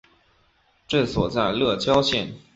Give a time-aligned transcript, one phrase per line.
[0.87, 2.33] 治所在乐郊县。